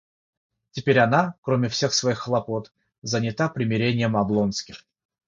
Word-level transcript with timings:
Теперь 0.71 0.97
она, 0.97 1.35
кроме 1.41 1.69
всех 1.69 1.93
своих 1.93 2.17
хлопот, 2.17 2.73
занята 3.03 3.49
примирением 3.49 4.17
Облонских. 4.17 4.87